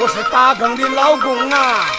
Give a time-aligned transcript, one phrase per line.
[0.00, 1.97] 我是打工的老公啊。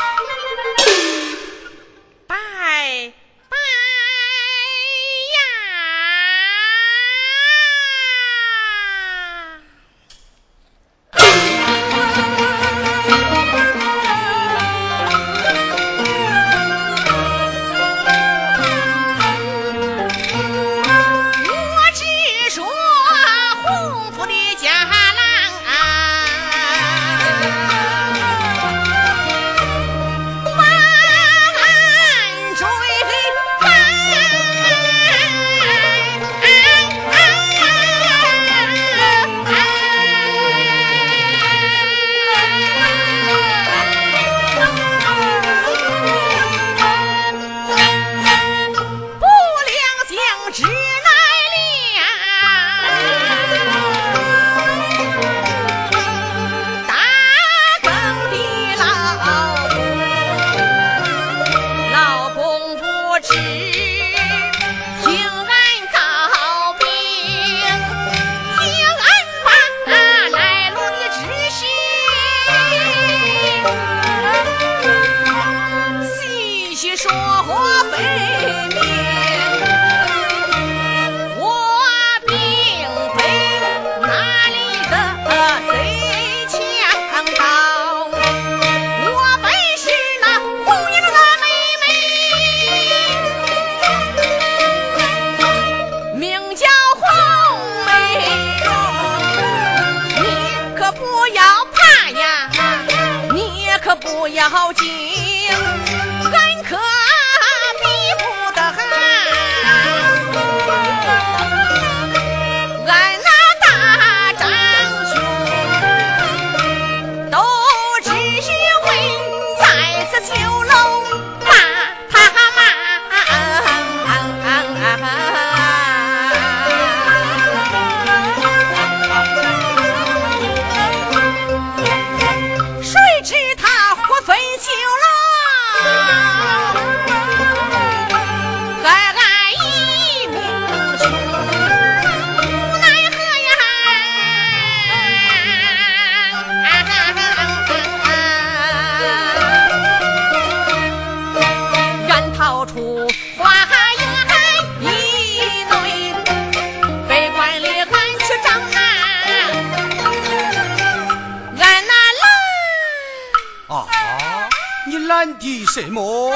[164.90, 166.34] 你拦的什么？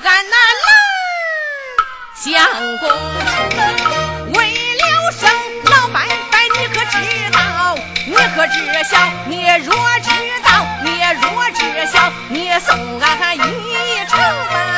[0.00, 0.70] 俺那拦
[2.14, 2.32] 相
[2.78, 2.88] 公，
[4.34, 4.36] 为
[4.76, 5.28] 了生
[5.64, 6.96] 老白白，你可知
[7.32, 7.76] 道？
[8.06, 8.54] 你可知
[8.84, 8.96] 晓？
[9.26, 10.10] 你若知
[10.44, 11.60] 道，你若知
[11.92, 13.38] 晓，你送俺一
[14.06, 14.71] 程。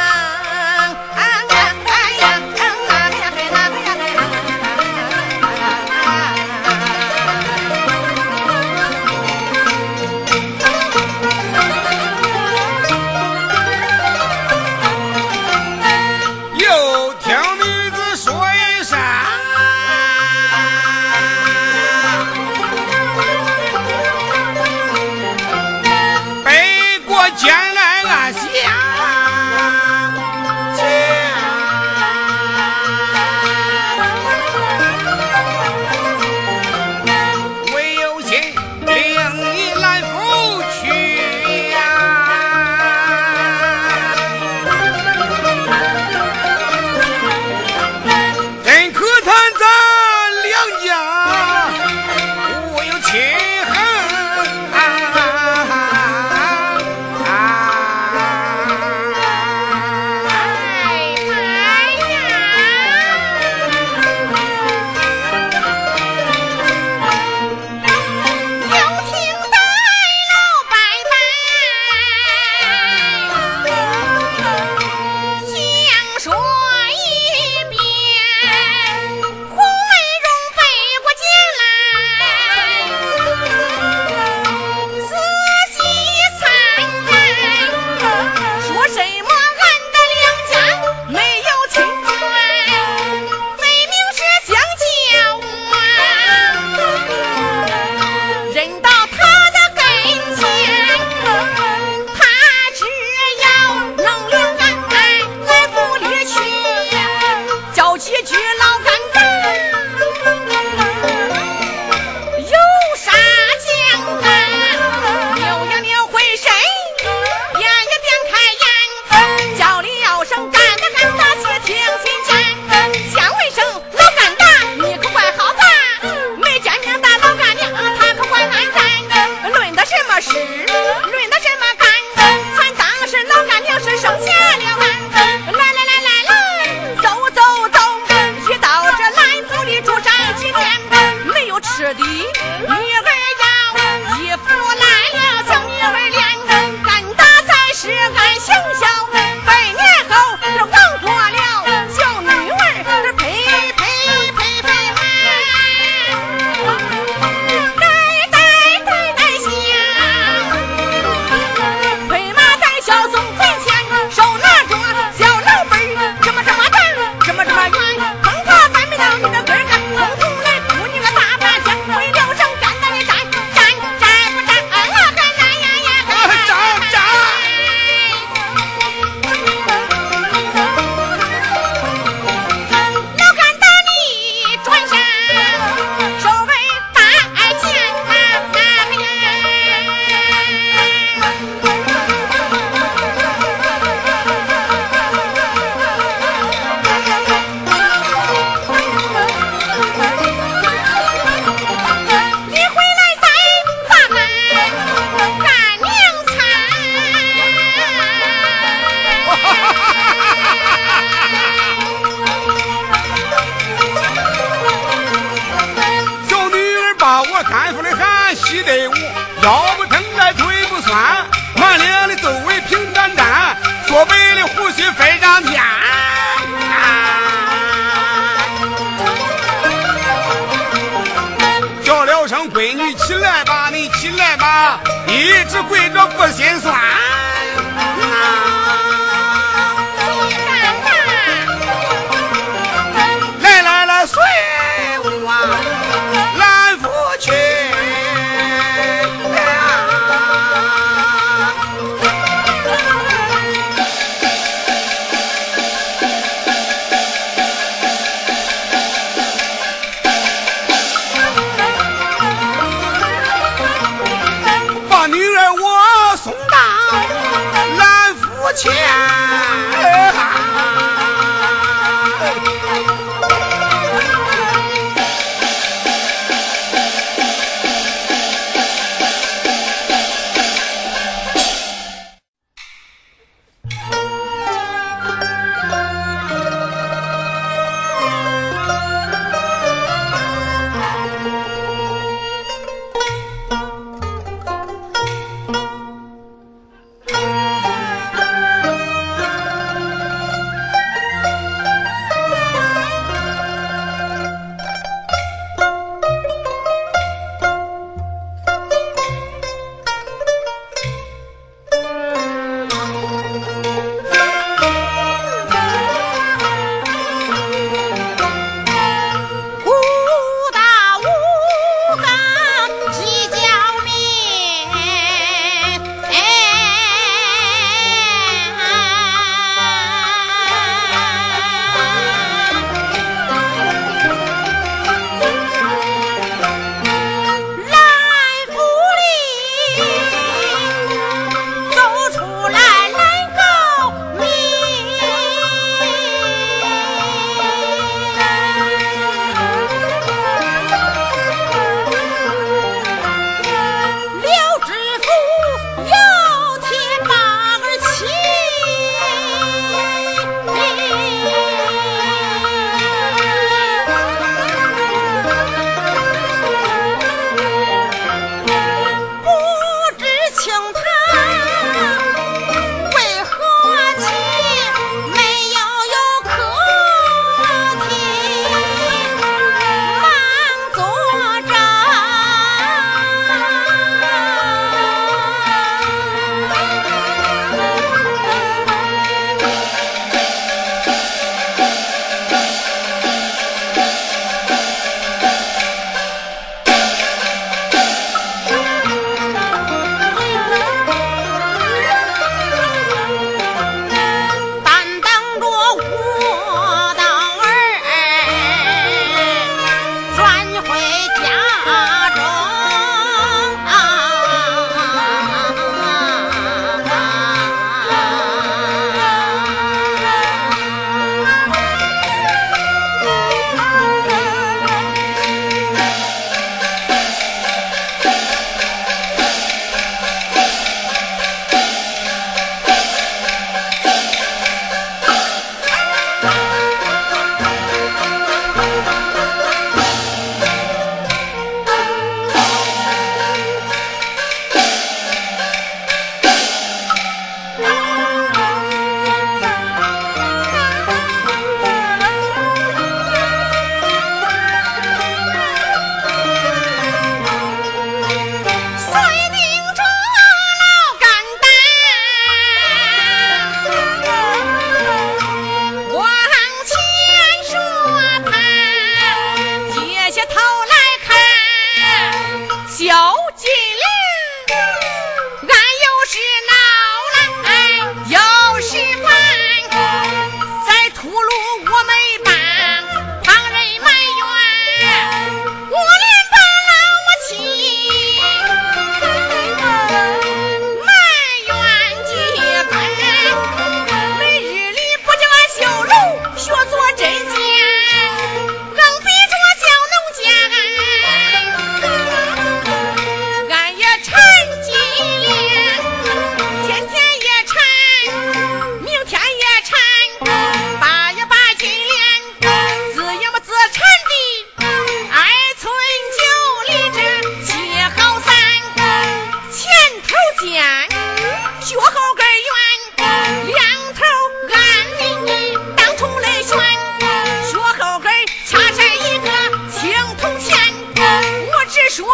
[531.96, 532.05] 说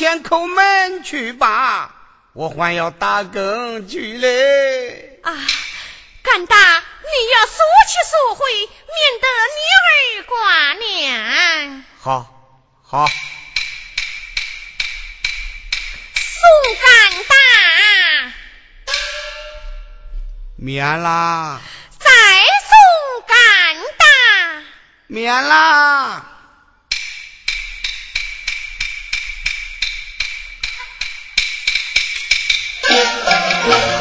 [0.00, 1.94] 前叩门去吧，
[2.32, 5.20] 我还要打更去嘞。
[5.22, 5.30] 啊，
[6.22, 8.66] 干大，你要速去速回，免
[9.20, 11.84] 得女儿挂念。
[12.00, 12.32] 好，
[12.82, 13.06] 好。
[16.14, 16.40] 宋
[16.80, 16.88] 干
[17.28, 17.34] 大，
[20.56, 21.60] 免啦。
[21.98, 22.72] 再送
[23.28, 23.36] 干
[23.98, 24.06] 大，
[25.08, 26.39] 免啦。
[33.62, 33.99] 我有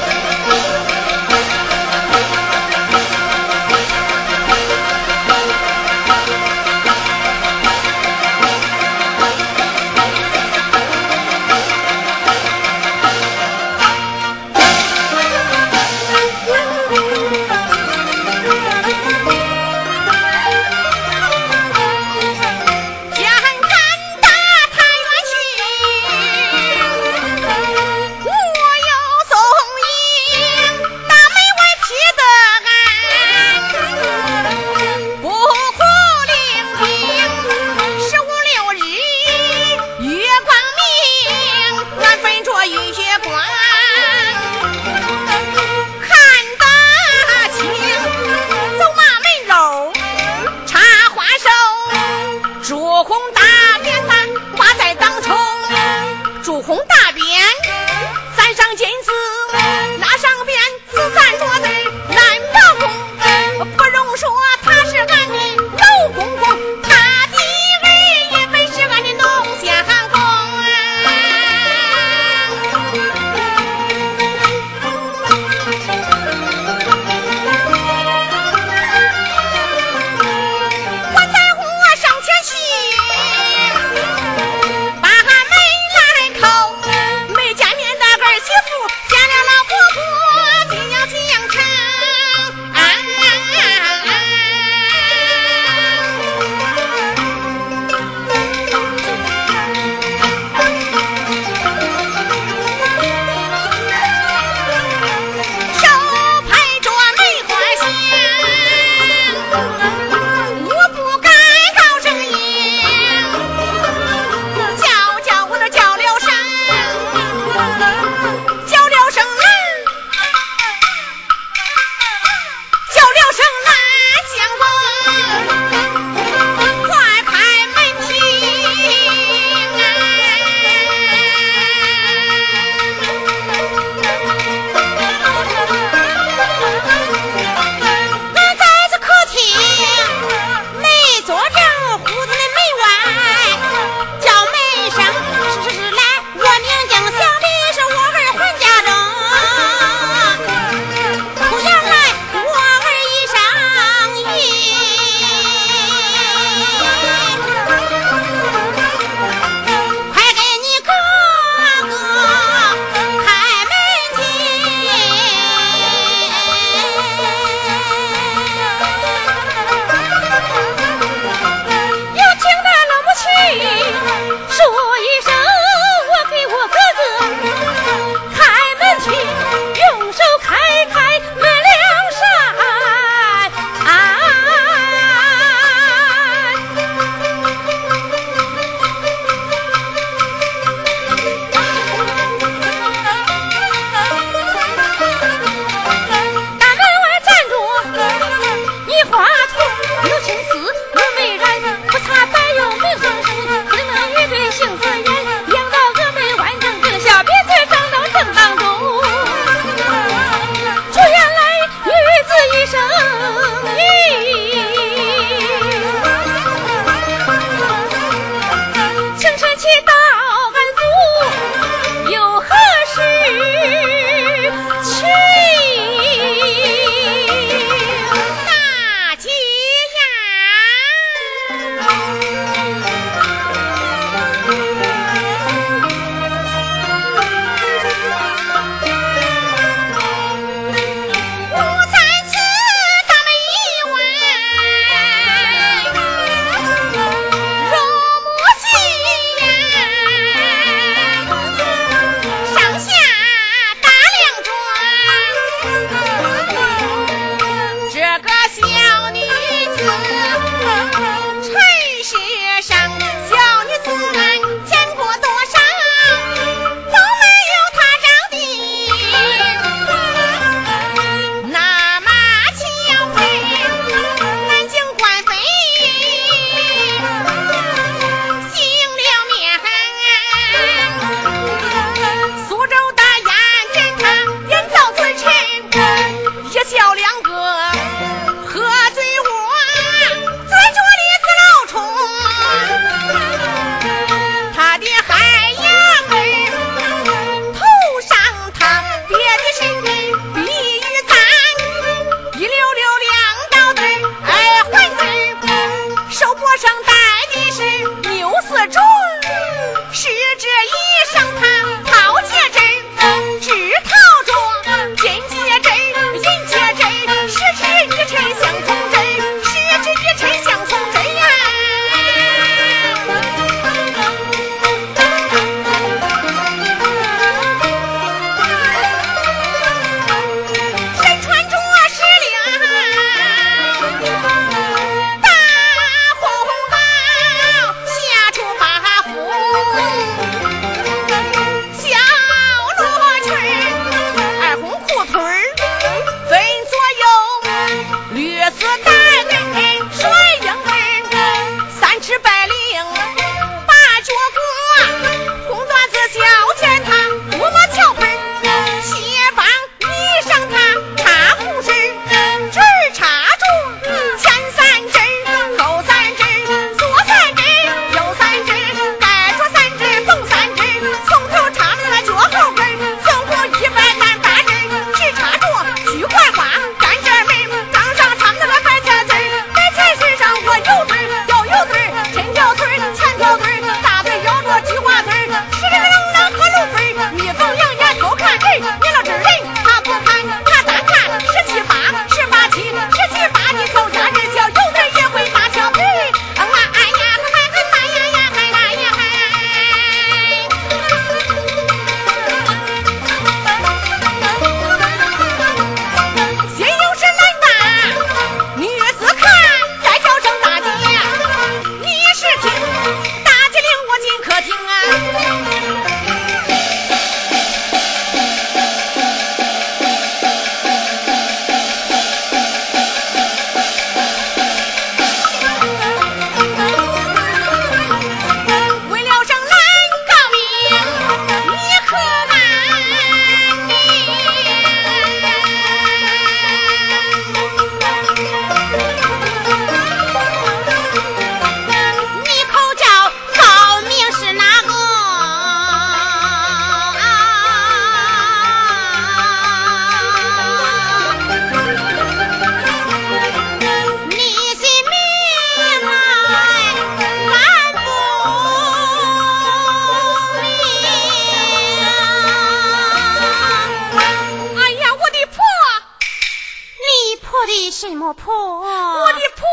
[467.79, 468.59] 什么破？
[468.59, 469.47] 我的破，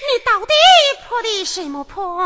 [0.00, 0.52] 你到底
[1.06, 2.20] 破的什么破？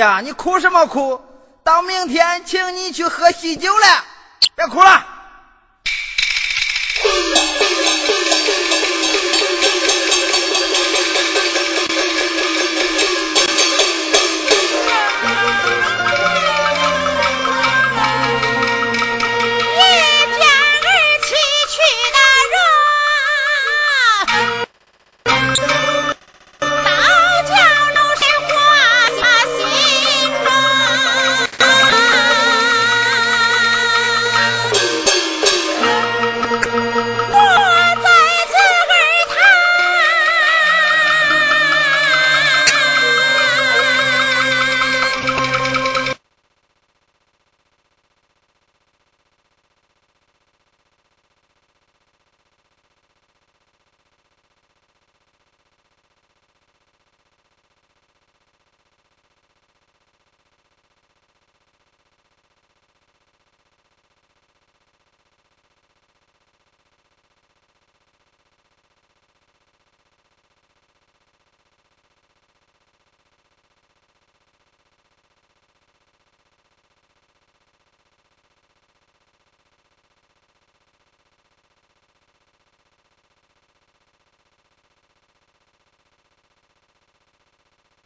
[0.00, 1.20] 呀，你哭什么哭？
[1.62, 3.86] 到明天请你去喝喜酒了，
[4.56, 5.06] 别哭了。